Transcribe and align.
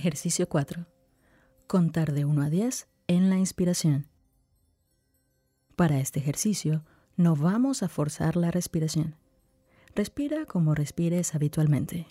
Ejercicio 0.00 0.48
4. 0.48 0.86
Contar 1.66 2.14
de 2.14 2.24
1 2.24 2.40
a 2.40 2.48
10 2.48 2.88
en 3.06 3.28
la 3.28 3.36
inspiración. 3.36 4.06
Para 5.76 6.00
este 6.00 6.20
ejercicio, 6.20 6.86
no 7.18 7.36
vamos 7.36 7.82
a 7.82 7.88
forzar 7.90 8.34
la 8.34 8.50
respiración. 8.50 9.14
Respira 9.94 10.46
como 10.46 10.74
respires 10.74 11.34
habitualmente, 11.34 12.06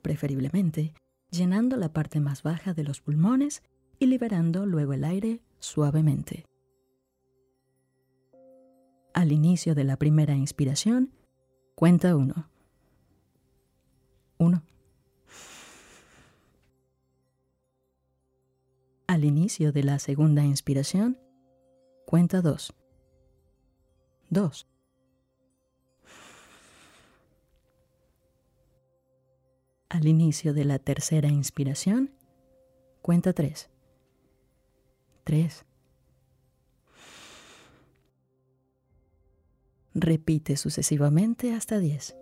preferiblemente 0.00 0.94
llenando 1.30 1.76
la 1.76 1.92
parte 1.92 2.18
más 2.18 2.42
baja 2.42 2.72
de 2.72 2.84
los 2.84 3.02
pulmones 3.02 3.62
y 3.98 4.06
liberando 4.06 4.64
luego 4.64 4.94
el 4.94 5.04
aire 5.04 5.42
suavemente. 5.58 6.46
Al 9.12 9.32
inicio 9.32 9.74
de 9.74 9.84
la 9.84 9.98
primera 9.98 10.34
inspiración, 10.34 11.12
cuenta 11.74 12.16
1. 12.16 12.48
1. 14.38 14.62
Al 19.18 19.24
inicio 19.24 19.72
de 19.72 19.82
la 19.82 19.98
segunda 19.98 20.44
inspiración, 20.44 21.18
cuenta 22.06 22.40
2. 22.40 22.72
2. 24.30 24.66
Al 29.88 30.06
inicio 30.06 30.54
de 30.54 30.64
la 30.64 30.78
tercera 30.78 31.26
inspiración, 31.26 32.14
cuenta 33.02 33.32
3. 33.32 33.68
3. 35.24 35.64
Repite 39.94 40.56
sucesivamente 40.56 41.54
hasta 41.54 41.80
10. 41.80 42.14